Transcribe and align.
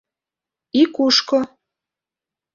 И 0.81 0.87
кушко? 0.95 1.39